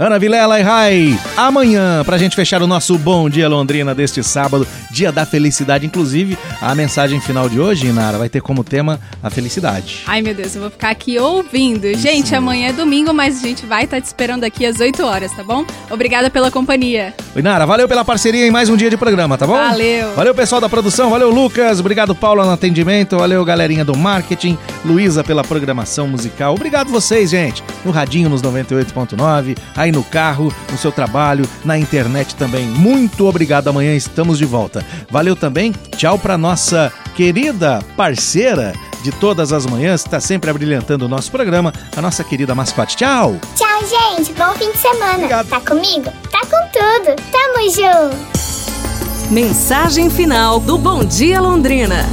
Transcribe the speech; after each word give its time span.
Ana 0.00 0.16
Vilela 0.16 0.60
e 0.60 0.62
Rai, 0.62 1.18
amanhã, 1.36 2.04
pra 2.04 2.16
gente 2.16 2.36
fechar 2.36 2.62
o 2.62 2.68
nosso 2.68 2.96
Bom 2.96 3.28
Dia 3.28 3.48
Londrina 3.48 3.92
deste 3.96 4.22
sábado, 4.22 4.64
dia 4.92 5.10
da 5.10 5.26
felicidade. 5.26 5.84
Inclusive, 5.84 6.38
a 6.62 6.72
mensagem 6.72 7.20
final 7.20 7.48
de 7.48 7.58
hoje, 7.58 7.88
Inara, 7.88 8.16
vai 8.16 8.28
ter 8.28 8.40
como 8.40 8.62
tema 8.62 9.00
a 9.20 9.28
felicidade. 9.28 10.04
Ai, 10.06 10.22
meu 10.22 10.32
Deus, 10.36 10.54
eu 10.54 10.60
vou 10.60 10.70
ficar 10.70 10.90
aqui 10.90 11.18
ouvindo. 11.18 11.92
Gente, 11.98 12.32
amanhã 12.32 12.68
é 12.68 12.72
domingo, 12.72 13.12
mas 13.12 13.42
a 13.42 13.46
gente 13.48 13.66
vai 13.66 13.86
estar 13.86 13.96
tá 13.96 14.00
te 14.00 14.04
esperando 14.04 14.44
aqui 14.44 14.64
às 14.64 14.78
8 14.78 15.04
horas, 15.04 15.32
tá 15.32 15.42
bom? 15.42 15.66
Obrigada 15.90 16.30
pela 16.30 16.48
companhia. 16.48 17.12
Inara, 17.34 17.66
valeu 17.66 17.88
pela 17.88 18.04
parceria 18.04 18.46
em 18.46 18.52
mais 18.52 18.68
um 18.68 18.76
dia 18.76 18.90
de 18.90 18.96
programa, 18.96 19.36
tá 19.36 19.48
bom? 19.48 19.54
Valeu. 19.54 20.14
Valeu, 20.14 20.32
pessoal 20.32 20.60
da 20.60 20.68
produção, 20.68 21.10
valeu, 21.10 21.28
Lucas. 21.28 21.80
Obrigado, 21.80 22.14
Paula, 22.14 22.44
no 22.44 22.52
atendimento. 22.52 23.16
Valeu, 23.16 23.44
galerinha 23.44 23.84
do 23.84 23.96
marketing. 23.96 24.56
Luísa 24.84 25.24
pela 25.24 25.42
programação 25.42 26.06
musical. 26.06 26.54
Obrigado 26.54 26.88
vocês, 26.88 27.30
gente. 27.30 27.64
No 27.84 27.90
Radinho, 27.90 28.28
nos 28.28 28.42
98.9. 28.42 29.58
Aí 29.74 29.87
aí 29.88 29.92
no 29.92 30.04
carro, 30.04 30.52
no 30.70 30.78
seu 30.78 30.92
trabalho, 30.92 31.48
na 31.64 31.78
internet 31.78 32.34
também. 32.36 32.66
Muito 32.66 33.26
obrigado. 33.26 33.68
Amanhã 33.68 33.94
estamos 33.94 34.38
de 34.38 34.44
volta. 34.44 34.84
Valeu 35.10 35.34
também. 35.34 35.72
Tchau 35.96 36.18
para 36.18 36.38
nossa 36.38 36.92
querida 37.16 37.80
parceira 37.96 38.72
de 39.02 39.12
todas 39.12 39.52
as 39.52 39.64
manhãs, 39.64 40.02
está 40.02 40.20
sempre 40.20 40.50
abrilhantando 40.50 41.06
o 41.06 41.08
nosso 41.08 41.30
programa, 41.30 41.72
a 41.96 42.02
nossa 42.02 42.24
querida 42.24 42.54
mascote. 42.54 42.96
Tchau! 42.96 43.36
Tchau, 43.54 43.80
gente. 43.80 44.32
Bom 44.32 44.52
fim 44.54 44.70
de 44.72 44.78
semana. 44.78 45.14
Obrigado. 45.14 45.48
Tá 45.48 45.60
comigo? 45.60 46.12
Tá 46.30 46.40
com 46.40 46.68
tudo. 46.72 47.16
Tamo 47.30 47.70
junto. 47.70 49.32
Mensagem 49.32 50.10
final 50.10 50.58
do 50.58 50.76
Bom 50.76 51.04
Dia 51.04 51.40
Londrina. 51.40 52.06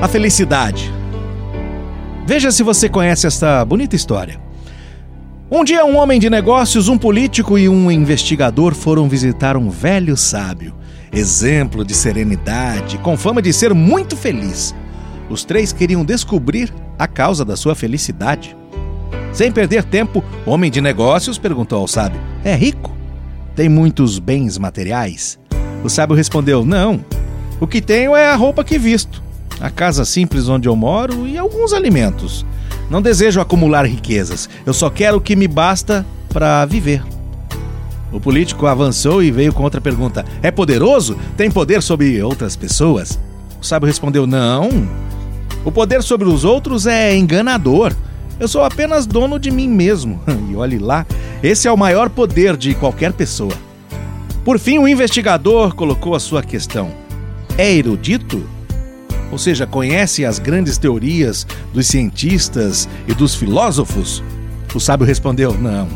A 0.00 0.06
felicidade. 0.06 0.92
Veja 2.26 2.50
se 2.50 2.62
você 2.62 2.88
conhece 2.88 3.26
esta 3.26 3.64
bonita 3.64 3.96
história. 3.96 4.49
Um 5.52 5.64
dia, 5.64 5.84
um 5.84 5.96
homem 5.96 6.20
de 6.20 6.30
negócios, 6.30 6.86
um 6.86 6.96
político 6.96 7.58
e 7.58 7.68
um 7.68 7.90
investigador 7.90 8.72
foram 8.72 9.08
visitar 9.08 9.56
um 9.56 9.68
velho 9.68 10.16
sábio, 10.16 10.76
exemplo 11.12 11.84
de 11.84 11.92
serenidade, 11.92 12.98
com 12.98 13.16
fama 13.16 13.42
de 13.42 13.52
ser 13.52 13.74
muito 13.74 14.16
feliz. 14.16 14.72
Os 15.28 15.42
três 15.42 15.72
queriam 15.72 16.04
descobrir 16.04 16.72
a 16.96 17.08
causa 17.08 17.44
da 17.44 17.56
sua 17.56 17.74
felicidade. 17.74 18.56
Sem 19.32 19.50
perder 19.50 19.82
tempo, 19.82 20.22
o 20.46 20.52
homem 20.52 20.70
de 20.70 20.80
negócios 20.80 21.36
perguntou 21.36 21.80
ao 21.80 21.88
sábio: 21.88 22.20
É 22.44 22.54
rico? 22.54 22.96
Tem 23.56 23.68
muitos 23.68 24.20
bens 24.20 24.56
materiais? 24.56 25.36
O 25.82 25.88
sábio 25.88 26.14
respondeu: 26.14 26.64
Não. 26.64 27.04
O 27.58 27.66
que 27.66 27.80
tenho 27.80 28.14
é 28.14 28.30
a 28.30 28.36
roupa 28.36 28.62
que 28.62 28.78
visto, 28.78 29.20
a 29.60 29.68
casa 29.68 30.04
simples 30.04 30.48
onde 30.48 30.68
eu 30.68 30.76
moro 30.76 31.26
e 31.26 31.36
alguns 31.36 31.72
alimentos. 31.72 32.46
Não 32.90 33.00
desejo 33.00 33.40
acumular 33.40 33.86
riquezas, 33.86 34.50
eu 34.66 34.74
só 34.74 34.90
quero 34.90 35.18
o 35.18 35.20
que 35.20 35.36
me 35.36 35.46
basta 35.46 36.04
para 36.28 36.66
viver. 36.66 37.02
O 38.12 38.18
político 38.18 38.66
avançou 38.66 39.22
e 39.22 39.30
veio 39.30 39.52
com 39.52 39.62
outra 39.62 39.80
pergunta: 39.80 40.24
É 40.42 40.50
poderoso? 40.50 41.16
Tem 41.36 41.48
poder 41.50 41.82
sobre 41.82 42.20
outras 42.20 42.56
pessoas? 42.56 43.18
O 43.62 43.64
sábio 43.64 43.86
respondeu: 43.86 44.26
Não. 44.26 44.68
O 45.64 45.70
poder 45.70 46.02
sobre 46.02 46.26
os 46.26 46.44
outros 46.44 46.86
é 46.86 47.14
enganador. 47.16 47.92
Eu 48.40 48.48
sou 48.48 48.64
apenas 48.64 49.06
dono 49.06 49.38
de 49.38 49.50
mim 49.50 49.68
mesmo. 49.68 50.20
E 50.50 50.56
olhe 50.56 50.78
lá, 50.78 51.06
esse 51.44 51.68
é 51.68 51.72
o 51.72 51.76
maior 51.76 52.10
poder 52.10 52.56
de 52.56 52.74
qualquer 52.74 53.12
pessoa. 53.12 53.54
Por 54.44 54.58
fim, 54.58 54.78
o 54.78 54.88
investigador 54.88 55.76
colocou 55.76 56.16
a 56.16 56.20
sua 56.20 56.42
questão: 56.42 56.90
É 57.56 57.72
erudito? 57.72 58.42
Ou 59.30 59.38
seja, 59.38 59.66
conhece 59.66 60.24
as 60.24 60.38
grandes 60.38 60.76
teorias 60.76 61.46
dos 61.72 61.86
cientistas 61.86 62.88
e 63.06 63.14
dos 63.14 63.34
filósofos? 63.34 64.22
O 64.74 64.80
sábio 64.80 65.06
respondeu: 65.06 65.56
Não. 65.56 65.88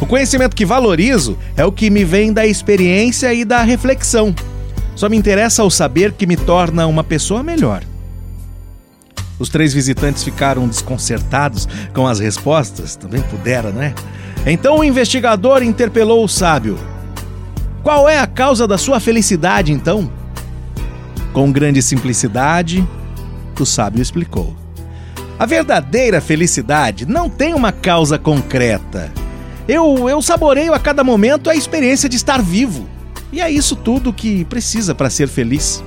O 0.00 0.06
conhecimento 0.06 0.54
que 0.54 0.64
valorizo 0.64 1.36
é 1.56 1.64
o 1.64 1.72
que 1.72 1.90
me 1.90 2.04
vem 2.04 2.32
da 2.32 2.46
experiência 2.46 3.32
e 3.34 3.44
da 3.44 3.62
reflexão. 3.62 4.34
Só 4.94 5.08
me 5.08 5.16
interessa 5.16 5.64
o 5.64 5.70
saber 5.70 6.12
que 6.12 6.26
me 6.26 6.36
torna 6.36 6.86
uma 6.86 7.04
pessoa 7.04 7.42
melhor. 7.42 7.82
Os 9.38 9.48
três 9.48 9.72
visitantes 9.72 10.24
ficaram 10.24 10.66
desconcertados 10.66 11.68
com 11.94 12.06
as 12.06 12.18
respostas, 12.18 12.96
também 12.96 13.22
pudera, 13.22 13.70
né? 13.70 13.94
Então 14.44 14.78
o 14.78 14.84
investigador 14.84 15.62
interpelou 15.62 16.24
o 16.24 16.28
sábio: 16.28 16.78
Qual 17.82 18.08
é 18.08 18.18
a 18.18 18.26
causa 18.26 18.66
da 18.66 18.78
sua 18.78 18.98
felicidade, 18.98 19.72
então? 19.72 20.10
Com 21.32 21.52
grande 21.52 21.82
simplicidade, 21.82 22.86
o 23.58 23.66
sábio 23.66 24.02
explicou. 24.02 24.56
A 25.38 25.46
verdadeira 25.46 26.20
felicidade 26.20 27.06
não 27.06 27.30
tem 27.30 27.54
uma 27.54 27.70
causa 27.70 28.18
concreta. 28.18 29.12
Eu, 29.68 30.08
eu 30.08 30.20
saboreio 30.20 30.74
a 30.74 30.78
cada 30.78 31.04
momento 31.04 31.48
a 31.48 31.54
experiência 31.54 32.08
de 32.08 32.16
estar 32.16 32.42
vivo. 32.42 32.88
E 33.30 33.40
é 33.40 33.50
isso 33.50 33.76
tudo 33.76 34.12
que 34.12 34.44
precisa 34.46 34.94
para 34.94 35.10
ser 35.10 35.28
feliz. 35.28 35.84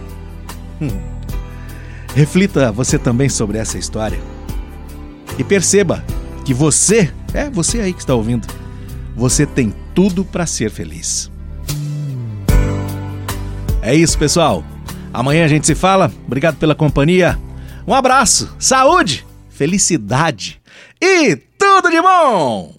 Hum. 0.81 0.89
Reflita 2.15 2.71
você 2.71 2.97
também 2.97 3.27
sobre 3.27 3.57
essa 3.57 3.77
história. 3.77 4.19
E 5.37 5.43
perceba 5.43 6.03
que 6.45 6.53
você, 6.53 7.11
é 7.33 7.49
você 7.49 7.79
aí 7.79 7.93
que 7.93 7.99
está 7.99 8.13
ouvindo, 8.13 8.47
você 9.15 9.45
tem 9.45 9.73
tudo 9.93 10.23
para 10.23 10.45
ser 10.45 10.69
feliz. 10.69 11.31
É 13.81 13.95
isso, 13.95 14.17
pessoal. 14.17 14.63
Amanhã 15.13 15.45
a 15.45 15.47
gente 15.47 15.67
se 15.67 15.75
fala. 15.75 16.11
Obrigado 16.25 16.57
pela 16.57 16.75
companhia. 16.75 17.37
Um 17.87 17.93
abraço, 17.93 18.55
saúde, 18.59 19.25
felicidade 19.49 20.61
e 21.01 21.35
tudo 21.57 21.89
de 21.89 22.01
bom! 22.01 22.73